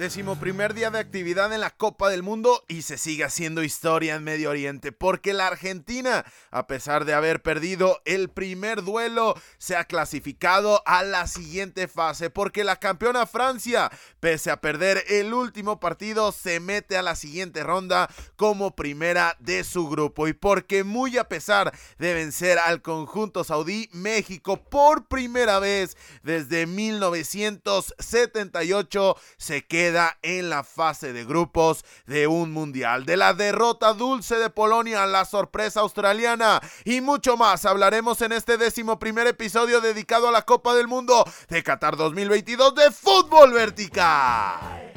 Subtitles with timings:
[0.00, 4.14] Décimo primer día de actividad en la Copa del Mundo y se sigue haciendo historia
[4.14, 9.76] en Medio Oriente porque la Argentina, a pesar de haber perdido el primer duelo, se
[9.76, 15.80] ha clasificado a la siguiente fase porque la campeona Francia, pese a perder el último
[15.80, 20.28] partido, se mete a la siguiente ronda como primera de su grupo.
[20.28, 26.64] Y porque muy a pesar de vencer al conjunto saudí, México por primera vez desde
[26.64, 29.89] 1978 se queda
[30.22, 33.04] en la fase de grupos de un mundial.
[33.04, 38.56] De la derrota dulce de Polonia, la sorpresa australiana y mucho más hablaremos en este
[38.56, 44.89] décimo primer episodio dedicado a la Copa del Mundo de Qatar 2022 de fútbol vertical.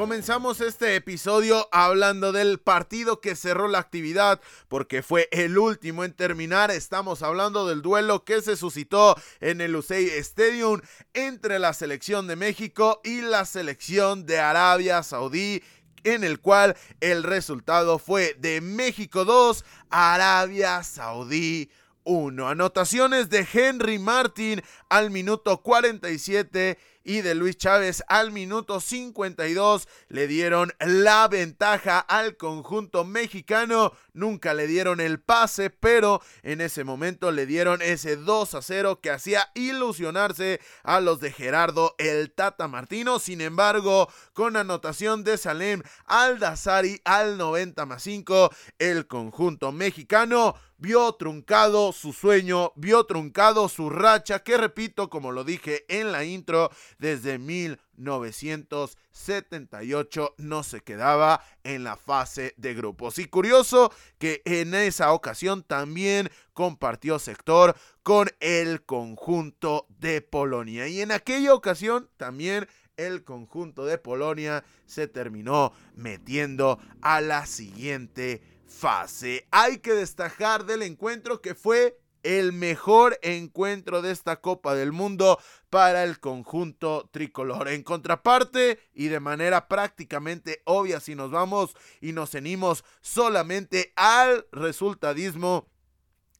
[0.00, 6.14] Comenzamos este episodio hablando del partido que cerró la actividad porque fue el último en
[6.14, 6.70] terminar.
[6.70, 10.80] Estamos hablando del duelo que se suscitó en el Lusail Stadium
[11.12, 15.62] entre la selección de México y la selección de Arabia Saudí
[16.02, 21.70] en el cual el resultado fue de México 2, Arabia Saudí
[22.04, 22.48] 1.
[22.48, 30.26] Anotaciones de Henry Martin al minuto 47 y de Luis Chávez al minuto 52 le
[30.26, 33.92] dieron la ventaja al conjunto mexicano.
[34.12, 39.00] Nunca le dieron el pase, pero en ese momento le dieron ese 2 a 0
[39.00, 43.18] que hacía ilusionarse a los de Gerardo el Tata Martino.
[43.18, 51.12] Sin embargo, con anotación de Salem Aldazari al 90 más 5, el conjunto mexicano vio
[51.12, 56.70] truncado su sueño, vio truncado su racha, que repito, como lo dije en la intro,
[56.98, 63.18] desde 1978 no se quedaba en la fase de grupos.
[63.18, 70.88] Y curioso que en esa ocasión también compartió sector con el conjunto de Polonia.
[70.88, 78.42] Y en aquella ocasión también el conjunto de Polonia se terminó metiendo a la siguiente
[78.70, 79.46] fase.
[79.50, 85.38] Hay que destacar del encuentro que fue el mejor encuentro de esta Copa del Mundo
[85.70, 87.68] para el conjunto tricolor.
[87.68, 94.46] En contraparte y de manera prácticamente obvia, si nos vamos y nos cenimos solamente al
[94.52, 95.66] resultadismo,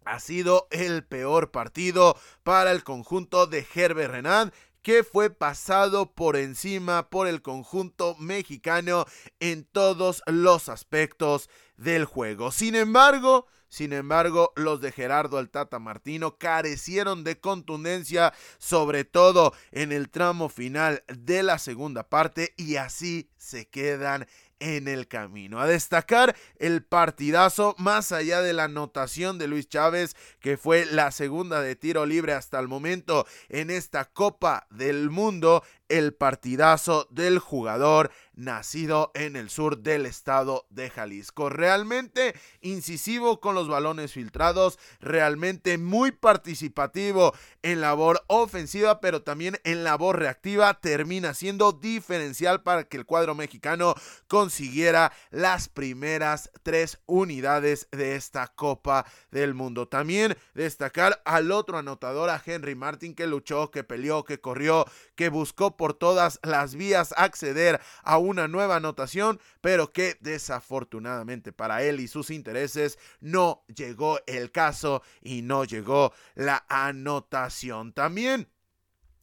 [0.04, 4.52] ha sido el peor partido para el conjunto de Herbert Renard
[4.82, 9.06] que fue pasado por encima por el conjunto mexicano
[9.38, 12.50] en todos los aspectos del juego.
[12.52, 19.54] Sin embargo, sin embargo, los de Gerardo el Tata Martino carecieron de contundencia, sobre todo
[19.70, 24.26] en el tramo final de la segunda parte, y así se quedan
[24.60, 25.60] en el camino.
[25.60, 31.10] A destacar el partidazo más allá de la anotación de Luis Chávez, que fue la
[31.10, 37.38] segunda de tiro libre hasta el momento en esta Copa del Mundo, el partidazo del
[37.38, 41.50] jugador nacido en el sur del estado de Jalisco.
[41.50, 49.84] Realmente incisivo con los balones filtrados, realmente muy participativo en labor ofensiva, pero también en
[49.84, 53.94] labor reactiva, termina siendo diferencial para que el cuadro mexicano
[54.26, 59.88] consiguiera las primeras tres unidades de esta Copa del Mundo.
[59.88, 65.28] También destacar al otro anotador, a Henry Martin, que luchó, que peleó, que corrió, que
[65.28, 72.00] buscó por todas las vías acceder a una nueva anotación, pero que desafortunadamente para él
[72.00, 77.94] y sus intereses no llegó el caso y no llegó la anotación.
[77.94, 78.50] También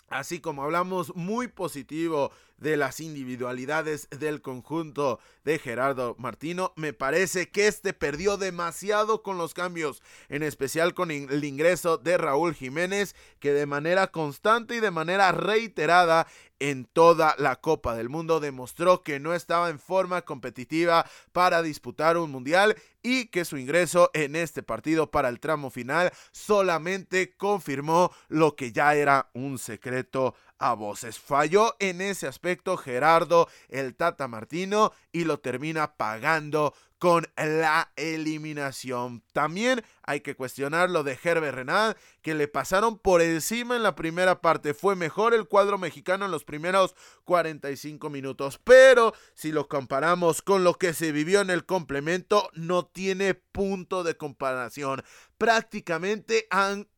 [0.09, 7.49] Así como hablamos muy positivo de las individualidades del conjunto de Gerardo Martino, me parece
[7.49, 13.15] que este perdió demasiado con los cambios, en especial con el ingreso de Raúl Jiménez,
[13.39, 16.25] que de manera constante y de manera reiterada
[16.59, 22.17] en toda la Copa del Mundo demostró que no estaba en forma competitiva para disputar
[22.17, 28.11] un mundial y que su ingreso en este partido para el tramo final solamente confirmó
[28.27, 31.19] lo que ya era un secreto a voces.
[31.19, 39.23] Falló en ese aspecto Gerardo el Tata Martino y lo termina pagando con la eliminación.
[39.31, 43.95] También hay que cuestionar lo de Herbert Renard, que le pasaron por encima en la
[43.95, 44.73] primera parte.
[44.73, 46.95] Fue mejor el cuadro mexicano en los primeros
[47.25, 52.85] 45 minutos, pero si lo comparamos con lo que se vivió en el complemento, no
[52.97, 55.03] tiene punto de comparación.
[55.37, 56.47] Prácticamente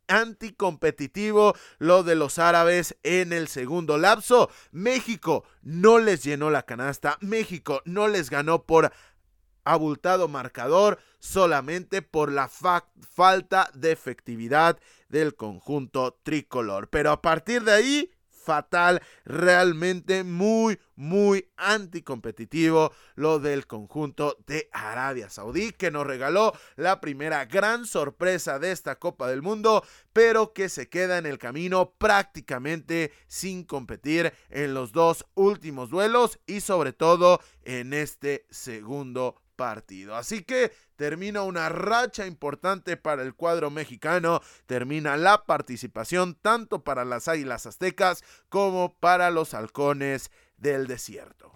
[0.07, 4.49] anticompetitivo lo de los árabes en el segundo lapso.
[4.71, 8.93] México no les llenó la canasta, México no les ganó por
[9.65, 14.79] abultado marcador solamente por la falta de efectividad
[15.09, 16.87] del conjunto tricolor.
[16.89, 18.11] Pero a partir de ahí
[18.49, 26.99] fatal, realmente muy, muy anticompetitivo lo del conjunto de Arabia Saudí, que nos regaló la
[26.99, 31.93] primera gran sorpresa de esta Copa del Mundo, pero que se queda en el camino
[31.99, 40.15] prácticamente sin competir en los dos últimos duelos y sobre todo en este segundo partido.
[40.15, 47.05] Así que termina una racha importante para el cuadro mexicano, termina la participación tanto para
[47.05, 51.53] las Águilas Aztecas como para los Halcones del Desierto.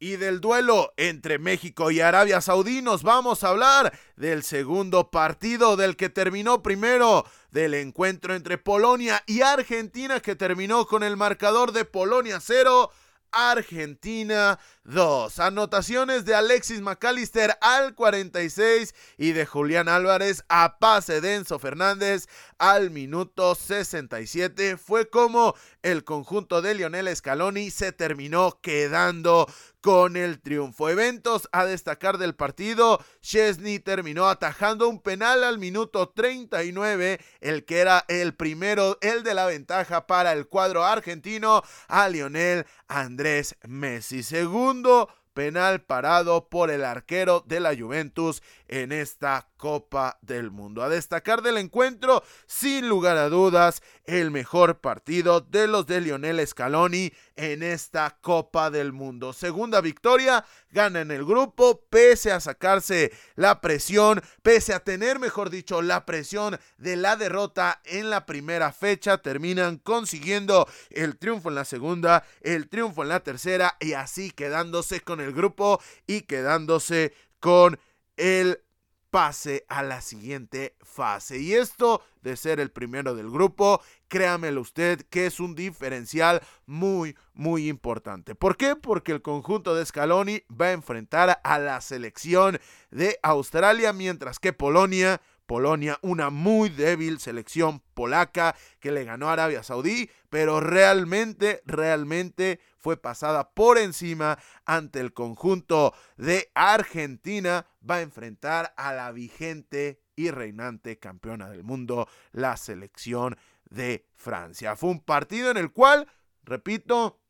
[0.00, 5.76] Y del duelo entre México y Arabia Saudí nos vamos a hablar del segundo partido
[5.76, 11.70] del que terminó primero, del encuentro entre Polonia y Argentina que terminó con el marcador
[11.70, 12.90] de Polonia 0,
[13.32, 15.38] Argentina 2.
[15.38, 22.26] Anotaciones de Alexis McAllister al 46 y de Julián Álvarez a pase de Enzo Fernández
[22.58, 24.76] al minuto 67.
[24.76, 29.46] Fue como el conjunto de Lionel Scaloni se terminó quedando
[29.80, 30.88] con el triunfo.
[30.88, 33.02] Eventos a destacar del partido.
[33.20, 39.34] Chesney terminó atajando un penal al minuto 39, el que era el primero, el de
[39.34, 44.22] la ventaja para el cuadro argentino, a Lionel Andrés Messi.
[44.22, 50.82] Segundo penal parado por el arquero de la Juventus en esta Copa del Mundo.
[50.82, 56.46] A destacar del encuentro, sin lugar a dudas, el mejor partido de los de Lionel
[56.46, 59.32] Scaloni en esta Copa del Mundo.
[59.32, 65.50] Segunda victoria, gana en el grupo, pese a sacarse la presión, pese a tener, mejor
[65.50, 71.56] dicho, la presión de la derrota en la primera fecha, terminan consiguiendo el triunfo en
[71.56, 77.12] la segunda, el triunfo en la tercera y así quedándose con el grupo y quedándose
[77.40, 77.78] con
[78.20, 78.62] el
[79.10, 81.38] pase a la siguiente fase.
[81.38, 87.16] Y esto de ser el primero del grupo, créamelo usted que es un diferencial muy,
[87.32, 88.34] muy importante.
[88.34, 88.76] ¿Por qué?
[88.76, 94.52] Porque el conjunto de Scaloni va a enfrentar a la selección de Australia, mientras que
[94.52, 95.20] Polonia
[95.50, 102.60] Polonia, una muy débil selección polaca que le ganó a Arabia Saudí, pero realmente, realmente
[102.80, 107.66] fue pasada por encima ante el conjunto de Argentina.
[107.88, 113.36] Va a enfrentar a la vigente y reinante campeona del mundo, la selección
[113.70, 114.76] de Francia.
[114.76, 116.10] Fue un partido en el cual,
[116.42, 117.20] repito,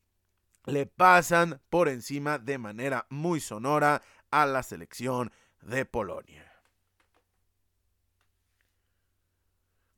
[0.65, 5.31] le pasan por encima de manera muy sonora a la selección
[5.61, 6.50] de Polonia.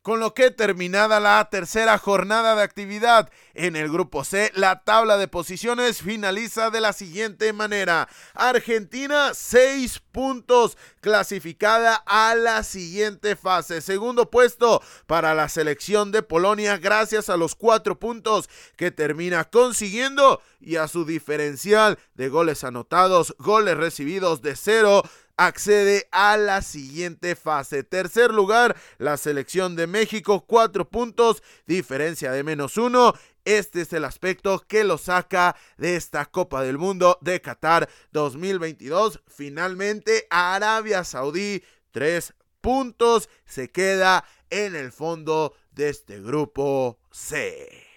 [0.03, 5.15] Con lo que terminada la tercera jornada de actividad en el grupo C, la tabla
[5.15, 8.09] de posiciones finaliza de la siguiente manera.
[8.33, 13.79] Argentina, 6 puntos, clasificada a la siguiente fase.
[13.79, 20.41] Segundo puesto para la selección de Polonia, gracias a los 4 puntos que termina consiguiendo
[20.59, 25.03] y a su diferencial de goles anotados, goles recibidos de 0
[25.37, 27.83] accede a la siguiente fase.
[27.83, 33.13] Tercer lugar, la selección de México, cuatro puntos, diferencia de menos uno.
[33.45, 39.21] Este es el aspecto que lo saca de esta Copa del Mundo de Qatar 2022.
[39.27, 47.92] Finalmente, Arabia Saudí, tres puntos, se queda en el fondo de este grupo C.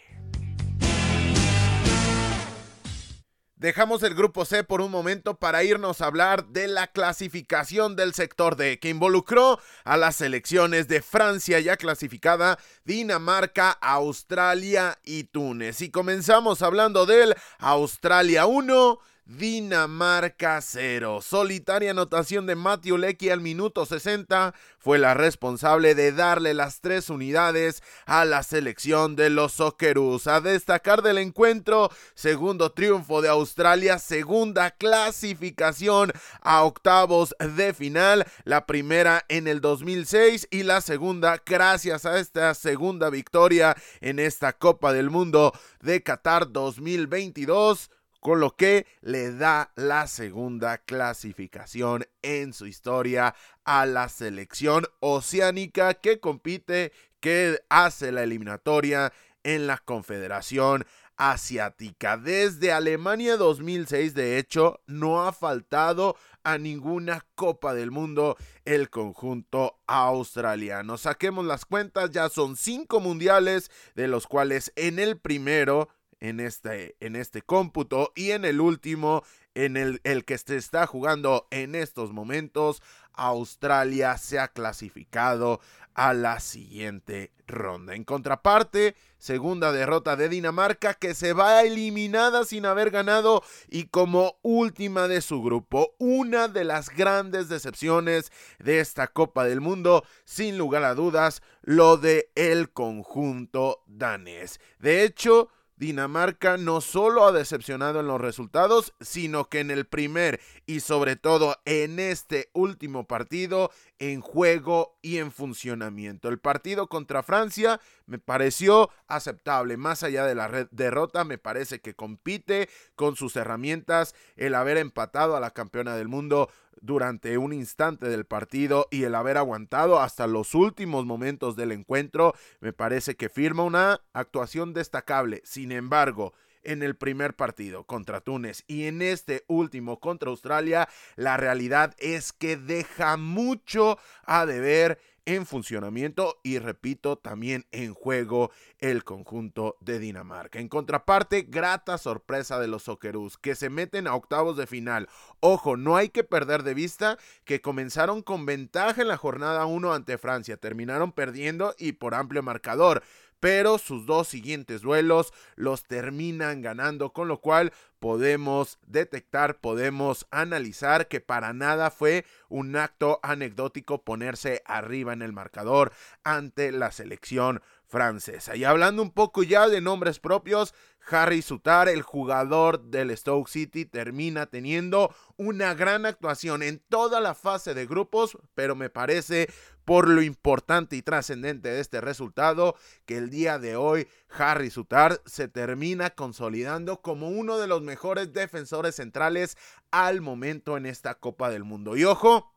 [3.56, 8.12] Dejamos el grupo C por un momento para irnos a hablar de la clasificación del
[8.12, 15.80] sector D, que involucró a las selecciones de Francia ya clasificada, Dinamarca, Australia y Túnez.
[15.80, 21.20] Y comenzamos hablando del Australia 1, Dinamarca 0.
[21.20, 27.10] Solitaria anotación de Matthew Lecky al minuto 60 fue la responsable de darle las tres
[27.10, 30.28] unidades a la selección de los Socceroos.
[30.28, 38.64] A destacar del encuentro, segundo triunfo de Australia, segunda clasificación a octavos de final, la
[38.64, 44.92] primera en el 2006 y la segunda gracias a esta segunda victoria en esta Copa
[44.92, 47.90] del Mundo de Qatar 2022
[48.26, 55.94] con lo que le da la segunda clasificación en su historia a la selección oceánica
[55.94, 56.90] que compite,
[57.20, 59.12] que hace la eliminatoria
[59.44, 62.16] en la Confederación Asiática.
[62.16, 69.78] Desde Alemania 2006, de hecho, no ha faltado a ninguna Copa del Mundo el conjunto
[69.86, 70.98] australiano.
[70.98, 75.88] Saquemos las cuentas, ya son cinco mundiales, de los cuales en el primero
[76.20, 79.22] en este, en este cómputo y en el último,
[79.54, 82.82] en el, el que se está jugando en estos momentos,
[83.16, 85.60] Australia se ha clasificado
[85.94, 87.94] a la siguiente ronda.
[87.94, 94.36] En contraparte, segunda derrota de Dinamarca que se va eliminada sin haber ganado y como
[94.42, 100.58] última de su grupo, una de las grandes decepciones de esta Copa del Mundo, sin
[100.58, 104.60] lugar a dudas, lo de el conjunto danés.
[104.78, 110.40] De hecho, Dinamarca no solo ha decepcionado en los resultados, sino que en el primer
[110.64, 116.28] y sobre todo en este último partido, en juego y en funcionamiento.
[116.28, 121.94] El partido contra Francia me pareció aceptable, más allá de la derrota, me parece que
[121.94, 126.50] compite con sus herramientas, el haber empatado a la campeona del mundo
[126.80, 132.34] durante un instante del partido y el haber aguantado hasta los últimos momentos del encuentro,
[132.60, 135.40] me parece que firma una actuación destacable.
[135.44, 136.34] Sin embargo,
[136.66, 142.32] en el primer partido contra Túnez y en este último contra Australia, la realidad es
[142.32, 149.98] que deja mucho a deber en funcionamiento y repito también en juego el conjunto de
[149.98, 150.60] Dinamarca.
[150.60, 155.08] En contraparte, grata sorpresa de los Socceroos que se meten a octavos de final.
[155.40, 159.92] Ojo, no hay que perder de vista que comenzaron con ventaja en la jornada 1
[159.92, 163.02] ante Francia, terminaron perdiendo y por amplio marcador
[163.40, 171.08] pero sus dos siguientes duelos los terminan ganando, con lo cual podemos detectar, podemos analizar
[171.08, 175.92] que para nada fue un acto anecdótico ponerse arriba en el marcador
[176.24, 178.56] ante la selección francesa.
[178.56, 180.74] Y hablando un poco ya de nombres propios,
[181.08, 187.34] Harry Sutar, el jugador del Stoke City, termina teniendo una gran actuación en toda la
[187.34, 189.48] fase de grupos, pero me parece
[189.86, 192.74] por lo importante y trascendente de este resultado
[193.06, 198.32] que el día de hoy Harry Sutar se termina consolidando como uno de los mejores
[198.32, 199.56] defensores centrales
[199.92, 201.96] al momento en esta Copa del Mundo.
[201.96, 202.52] Y ojo,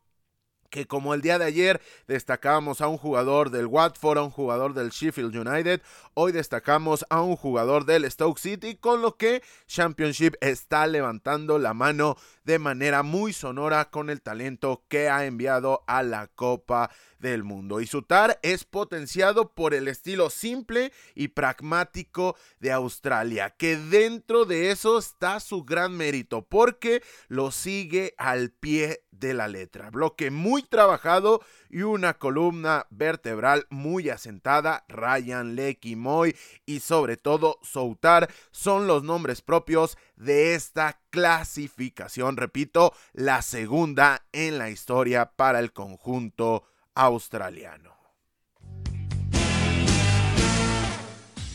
[0.70, 4.74] que como el día de ayer destacábamos a un jugador del Watford, a un jugador
[4.74, 5.82] del Sheffield United,
[6.14, 11.74] hoy destacamos a un jugador del Stoke City, con lo que Championship está levantando la
[11.74, 17.44] mano de manera muy sonora con el talento que ha enviado a la Copa del
[17.44, 17.82] Mundo.
[17.82, 24.72] Y Sutar es potenciado por el estilo simple y pragmático de Australia, que dentro de
[24.72, 29.90] eso está su gran mérito, porque lo sigue al pie de la letra.
[29.90, 34.86] Bloque muy trabajado y una columna vertebral muy asentada.
[34.88, 36.36] Ryan, Lecky, Moy
[36.66, 42.38] y sobre todo Soutar son los nombres propios de esta clasificación.
[42.38, 46.64] Repito, la segunda en la historia para el conjunto
[47.00, 47.96] australiano.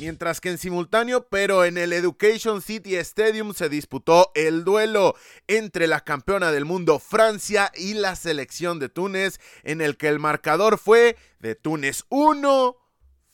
[0.00, 5.14] Mientras que en simultáneo, pero en el Education City Stadium se disputó el duelo
[5.46, 10.18] entre la campeona del mundo Francia y la selección de Túnez, en el que el
[10.18, 12.76] marcador fue de Túnez 1,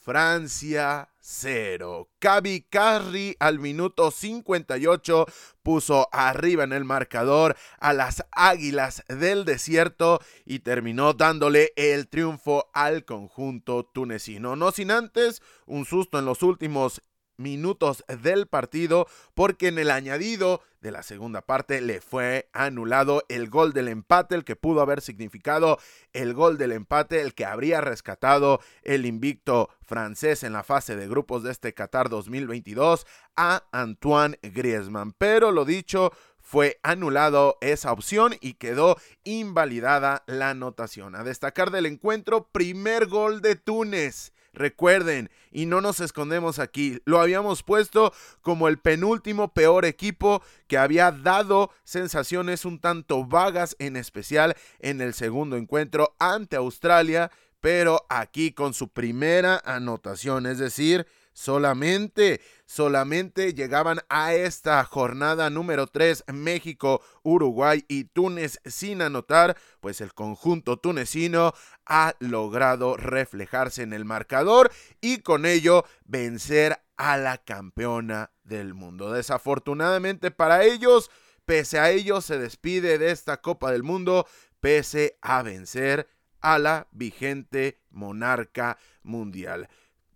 [0.01, 2.09] Francia 0.
[2.17, 5.25] Kabi Carri al minuto 58
[5.61, 12.71] puso arriba en el marcador a las Águilas del Desierto y terminó dándole el triunfo
[12.73, 14.55] al conjunto tunecino.
[14.55, 17.03] No sin antes un susto en los últimos
[17.37, 23.49] minutos del partido porque en el añadido de la segunda parte le fue anulado el
[23.49, 25.77] gol del empate, el que pudo haber significado
[26.13, 31.07] el gol del empate, el que habría rescatado el invicto francés en la fase de
[31.07, 35.13] grupos de este Qatar 2022 a Antoine Griezmann.
[35.13, 41.15] Pero lo dicho, fue anulado esa opción y quedó invalidada la anotación.
[41.15, 47.19] A destacar del encuentro, primer gol de Túnez recuerden, y no nos escondemos aquí, lo
[47.19, 53.95] habíamos puesto como el penúltimo peor equipo que había dado sensaciones un tanto vagas, en
[53.95, 61.05] especial en el segundo encuentro ante Australia, pero aquí con su primera anotación, es decir,
[61.33, 70.01] solamente, solamente llegaban a esta jornada número 3 México, Uruguay y Túnez sin anotar, pues
[70.01, 71.53] el conjunto tunecino
[71.85, 79.11] ha logrado reflejarse en el marcador y con ello vencer a la campeona del mundo.
[79.11, 81.09] Desafortunadamente para ellos,
[81.45, 84.27] pese a ello se despide de esta Copa del Mundo,
[84.59, 86.07] pese a vencer
[86.41, 89.69] a la vigente monarca mundial.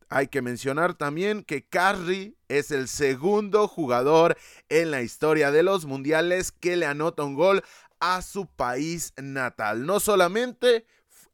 [0.09, 4.37] Hay que mencionar también que Carri es el segundo jugador
[4.69, 7.63] en la historia de los mundiales que le anota un gol
[7.99, 9.85] a su país natal.
[9.85, 10.85] No solamente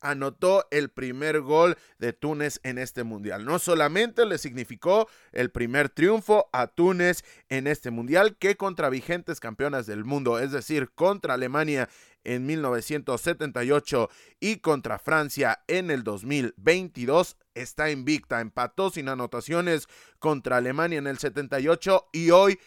[0.01, 3.45] anotó el primer gol de Túnez en este mundial.
[3.45, 9.39] No solamente le significó el primer triunfo a Túnez en este mundial que contra vigentes
[9.39, 11.87] campeonas del mundo, es decir, contra Alemania
[12.23, 14.09] en 1978
[14.39, 19.87] y contra Francia en el 2022 está invicta, empató sin anotaciones
[20.19, 22.59] contra Alemania en el 78 y hoy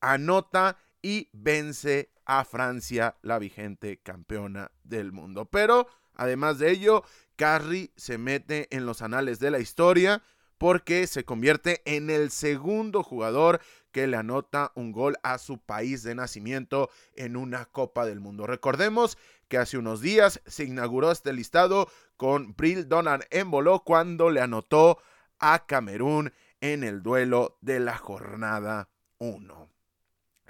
[0.00, 5.46] anota y vence a Francia, la vigente campeona del mundo.
[5.46, 7.04] Pero además de ello,
[7.36, 10.22] Carri se mete en los anales de la historia
[10.58, 13.60] porque se convierte en el segundo jugador
[13.92, 18.46] que le anota un gol a su país de nacimiento en una Copa del Mundo.
[18.46, 19.18] Recordemos
[19.48, 24.40] que hace unos días se inauguró este listado con Brill Donan en Boló cuando le
[24.40, 24.98] anotó
[25.38, 29.71] a Camerún en el duelo de la jornada 1.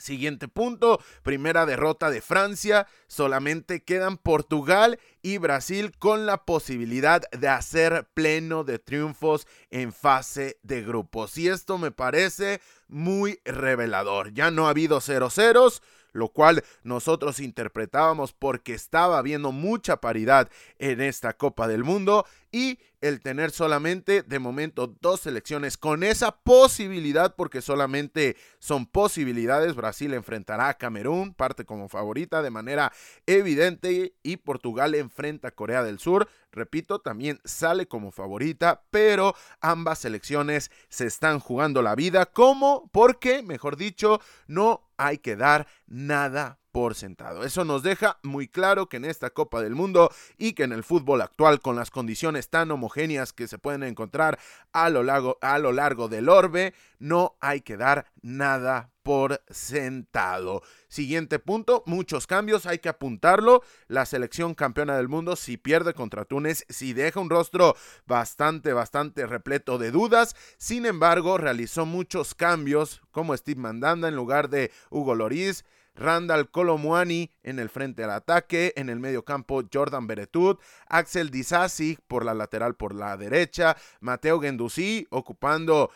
[0.02, 7.46] Siguiente punto, primera derrota de Francia, solamente quedan Portugal y Brasil con la posibilidad de
[7.46, 11.38] hacer pleno de triunfos en fase de grupos.
[11.38, 14.32] Y esto me parece muy revelador.
[14.32, 20.50] Ya no ha habido 0 ceros, lo cual nosotros interpretábamos porque estaba habiendo mucha paridad
[20.80, 26.36] en esta Copa del Mundo y el tener solamente de momento dos selecciones con esa
[26.36, 32.92] posibilidad, porque solamente son posibilidades, Brasil enfrentará a Camerún, parte como favorita de manera
[33.26, 39.98] evidente, y Portugal enfrenta a Corea del Sur, repito, también sale como favorita, pero ambas
[39.98, 46.61] selecciones se están jugando la vida, como porque, mejor dicho, no hay que dar nada
[46.72, 47.44] por sentado.
[47.44, 50.82] Eso nos deja muy claro que en esta Copa del Mundo y que en el
[50.82, 54.38] fútbol actual con las condiciones tan homogéneas que se pueden encontrar
[54.72, 60.62] a lo largo, a lo largo del orbe, no hay que dar nada por sentado.
[60.88, 63.62] Siguiente punto, muchos cambios, hay que apuntarlo.
[63.88, 69.26] La selección campeona del mundo si pierde contra Túnez, si deja un rostro bastante, bastante
[69.26, 70.36] repleto de dudas.
[70.56, 75.64] Sin embargo, realizó muchos cambios como Steve Mandanda en lugar de Hugo Loris.
[75.94, 81.98] Randall Colomuani en el frente al ataque, en el medio campo Jordan Beretut, Axel Disasi
[82.08, 85.90] por la lateral por la derecha, Mateo Gendouzi ocupando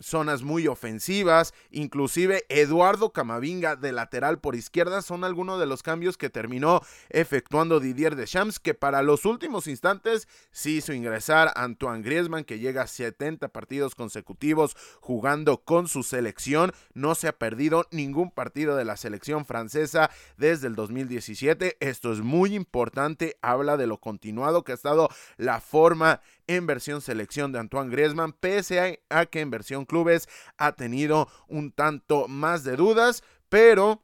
[0.00, 6.16] zonas muy ofensivas, inclusive Eduardo Camavinga de lateral por izquierda son algunos de los cambios
[6.16, 6.80] que terminó
[7.10, 12.82] efectuando Didier Deschamps, que para los últimos instantes sí hizo ingresar Antoine Griezmann, que llega
[12.82, 18.84] a 70 partidos consecutivos jugando con su selección, no se ha perdido ningún partido de
[18.84, 24.72] la selección francesa desde el 2017, esto es muy importante, habla de lo continuado que
[24.72, 29.83] ha estado la forma en versión selección de Antoine Griezmann, pese a, que en versión
[29.84, 34.02] clubes ha tenido un tanto más de dudas, pero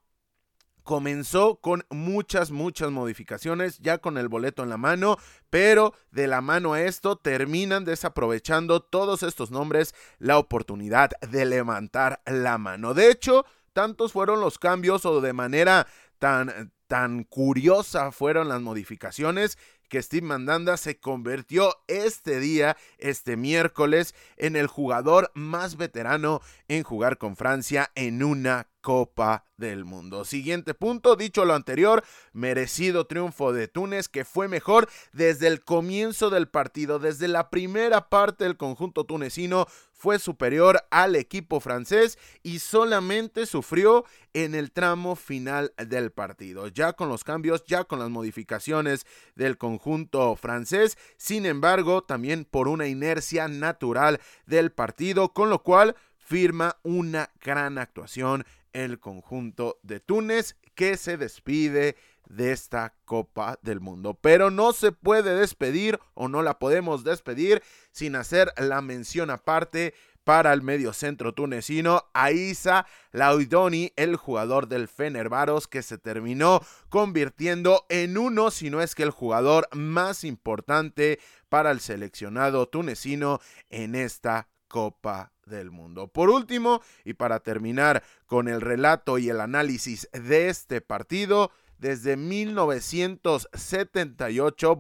[0.83, 6.41] comenzó con muchas, muchas modificaciones, ya con el boleto en la mano, pero de la
[6.41, 12.95] mano a esto terminan desaprovechando todos estos nombres la oportunidad de levantar la mano.
[12.95, 15.87] De hecho, tantos fueron los cambios o de manera
[16.19, 19.59] tan, tan curiosa fueron las modificaciones
[19.91, 26.83] que Steve Mandanda se convirtió este día, este miércoles, en el jugador más veterano en
[26.83, 30.25] jugar con Francia en una Copa del Mundo.
[30.25, 36.31] Siguiente punto, dicho lo anterior, merecido triunfo de Túnez que fue mejor desde el comienzo
[36.31, 42.61] del partido, desde la primera parte del conjunto tunecino fue superior al equipo francés y
[42.61, 46.69] solamente sufrió en el tramo final del partido.
[46.69, 52.67] Ya con los cambios, ya con las modificaciones del conjunto francés, sin embargo, también por
[52.67, 60.01] una inercia natural del partido, con lo cual firma una gran actuación el conjunto de
[60.01, 61.97] Túnez que se despide
[62.29, 64.15] de esta Copa del Mundo.
[64.21, 69.95] Pero no se puede despedir o no la podemos despedir sin hacer la mención aparte
[70.25, 78.17] para el mediocentro tunecino Aisa Laudoni, el jugador del Fenerbaros que se terminó convirtiendo en
[78.17, 84.49] uno, si no es que el jugador más importante para el seleccionado tunecino en esta
[84.69, 86.09] Copa del Mundo.
[86.09, 92.17] Por último, y para terminar con el relato y el análisis de este partido, desde
[92.19, 94.77] 1978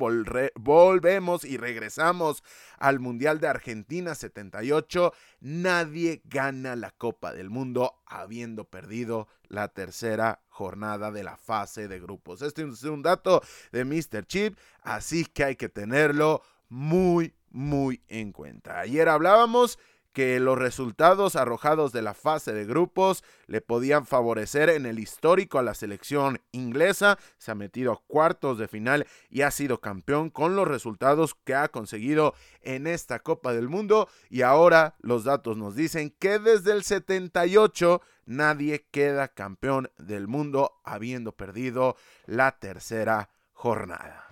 [0.54, 2.44] volvemos y regresamos
[2.78, 5.14] al Mundial de Argentina 78.
[5.40, 12.00] Nadie gana la Copa del Mundo habiendo perdido la tercera jornada de la fase de
[12.00, 12.42] grupos.
[12.42, 13.40] Este es un dato
[13.72, 14.26] de Mr.
[14.26, 18.78] Chip, así que hay que tenerlo muy, muy en cuenta.
[18.78, 19.78] Ayer hablábamos
[20.12, 25.58] que los resultados arrojados de la fase de grupos le podían favorecer en el histórico
[25.58, 27.18] a la selección inglesa.
[27.38, 31.54] Se ha metido a cuartos de final y ha sido campeón con los resultados que
[31.54, 34.08] ha conseguido en esta Copa del Mundo.
[34.28, 40.80] Y ahora los datos nos dicen que desde el 78 nadie queda campeón del mundo
[40.84, 41.96] habiendo perdido
[42.26, 44.28] la tercera jornada.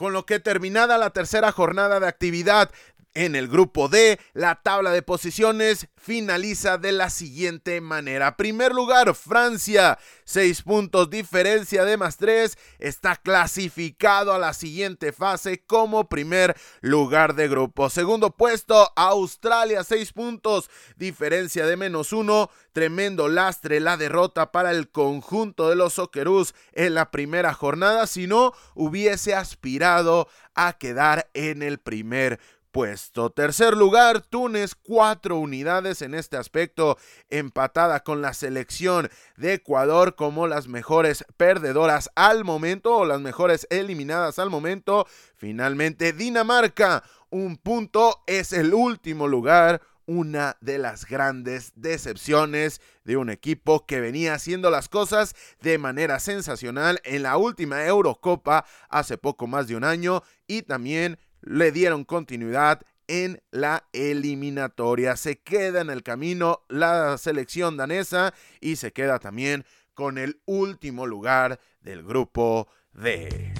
[0.00, 2.70] Con lo que terminada la tercera jornada de actividad
[3.14, 8.36] en el grupo D, la tabla de posiciones finaliza de la siguiente manera.
[8.36, 15.64] Primer lugar, Francia, 6 puntos, diferencia de más 3, está clasificado a la siguiente fase
[15.66, 17.90] como primer lugar de grupo.
[17.90, 24.90] Segundo puesto, Australia, 6 puntos, diferencia de menos 1, tremendo lastre la derrota para el
[24.90, 31.62] conjunto de los Socceroos en la primera jornada, si no hubiese aspirado a quedar en
[31.62, 32.40] el primer
[32.70, 33.30] puesto.
[33.30, 40.46] Tercer lugar, Túnez, cuatro unidades en este aspecto, empatada con la selección de Ecuador como
[40.46, 45.06] las mejores perdedoras al momento o las mejores eliminadas al momento.
[45.36, 49.80] Finalmente, Dinamarca, un punto, es el último lugar.
[50.06, 56.18] Una de las grandes decepciones de un equipo que venía haciendo las cosas de manera
[56.18, 62.04] sensacional en la última Eurocopa hace poco más de un año y también le dieron
[62.04, 65.16] continuidad en la eliminatoria.
[65.16, 71.06] Se queda en el camino la selección danesa y se queda también con el último
[71.06, 73.59] lugar del grupo D.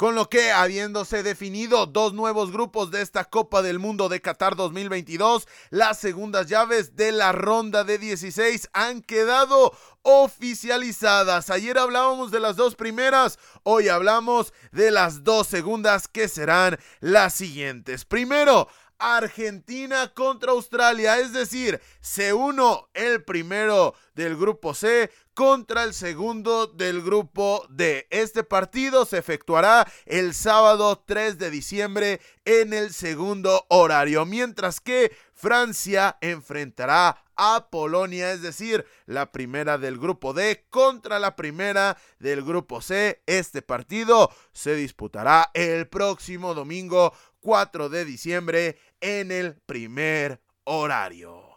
[0.00, 4.56] Con lo que, habiéndose definido dos nuevos grupos de esta Copa del Mundo de Qatar
[4.56, 11.50] 2022, las segundas llaves de la ronda de 16 han quedado oficializadas.
[11.50, 17.34] Ayer hablábamos de las dos primeras, hoy hablamos de las dos segundas que serán las
[17.34, 18.06] siguientes.
[18.06, 18.68] Primero,
[19.00, 26.66] Argentina contra Australia, es decir, se uno el primero del grupo C contra el segundo
[26.66, 28.06] del grupo D.
[28.10, 35.16] Este partido se efectuará el sábado 3 de diciembre en el segundo horario, mientras que
[35.32, 42.42] Francia enfrentará a Polonia, es decir, la primera del grupo D contra la primera del
[42.42, 43.22] grupo C.
[43.24, 51.50] Este partido se disputará el próximo domingo 4 de diciembre en el primer horario.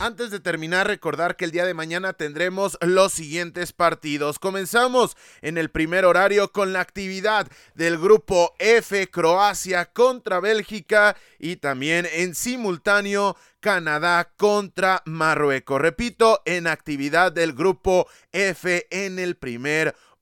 [0.00, 4.40] Antes de terminar, recordar que el día de mañana tendremos los siguientes partidos.
[4.40, 11.56] Comenzamos en el primer horario con la actividad del grupo F, Croacia contra Bélgica y
[11.56, 15.80] también en simultáneo Canadá contra Marruecos.
[15.80, 20.13] Repito, en actividad del grupo F en el primer horario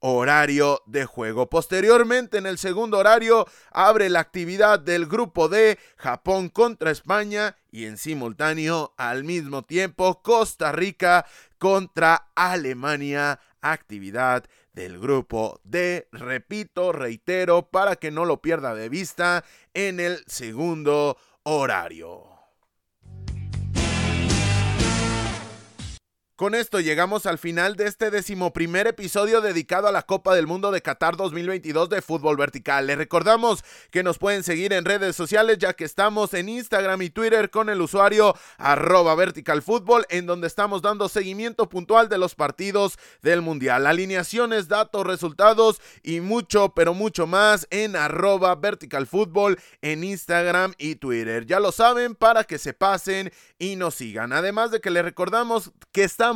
[0.85, 1.49] de juego.
[1.49, 7.85] Posteriormente, en el segundo horario, abre la actividad del grupo D, Japón contra España y
[7.85, 11.25] en simultáneo, al mismo tiempo, Costa Rica
[11.57, 16.09] contra Alemania, actividad del grupo D.
[16.11, 22.32] Repito, reitero, para que no lo pierda de vista en el segundo horario.
[26.43, 30.71] Con esto llegamos al final de este decimoprimer episodio dedicado a la Copa del Mundo
[30.71, 32.85] de Qatar 2022 de fútbol vertical.
[32.85, 37.09] Les recordamos que nos pueden seguir en redes sociales ya que estamos en Instagram y
[37.09, 42.99] Twitter con el usuario arroba verticalfútbol en donde estamos dando seguimiento puntual de los partidos
[43.21, 43.87] del Mundial.
[43.87, 51.45] Alineaciones, datos, resultados y mucho, pero mucho más en arroba verticalfútbol en Instagram y Twitter.
[51.45, 54.33] Ya lo saben para que se pasen y nos sigan.
[54.33, 56.32] Además de que les recordamos que estamos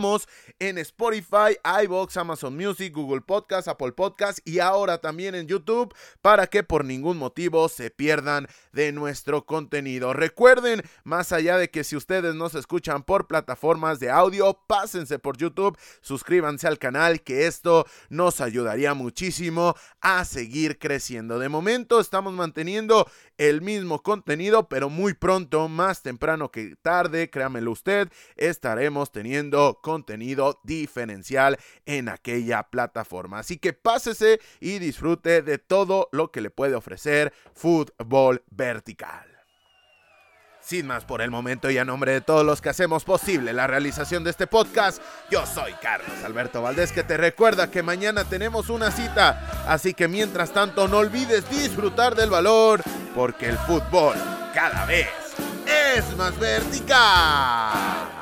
[0.59, 6.47] En Spotify, iBox, Amazon Music, Google Podcast, Apple Podcast y ahora también en YouTube para
[6.47, 10.13] que por ningún motivo se pierdan de nuestro contenido.
[10.13, 15.37] Recuerden, más allá de que si ustedes nos escuchan por plataformas de audio, pásense por
[15.37, 21.39] YouTube, suscríbanse al canal que esto nos ayudaría muchísimo a seguir creciendo.
[21.39, 27.71] De momento estamos manteniendo el mismo contenido, pero muy pronto, más temprano que tarde, créamelo
[27.71, 33.39] usted, estaremos teniendo contenido diferencial en aquella plataforma.
[33.39, 39.37] Así que pásese y disfrute de todo lo que le puede ofrecer Fútbol Vertical.
[40.67, 43.67] Sin más por el momento y a nombre de todos los que hacemos posible la
[43.67, 48.69] realización de este podcast, yo soy Carlos Alberto Valdés que te recuerda que mañana tenemos
[48.69, 52.81] una cita, así que mientras tanto no olvides disfrutar del valor,
[53.15, 54.17] porque el fútbol
[54.53, 55.07] cada vez
[55.65, 58.16] es más vertical.